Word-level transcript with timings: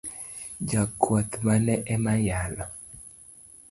Jakwath 0.69 1.33
mane 1.45 1.75
ema 1.93 2.13
yalo? 2.27 2.65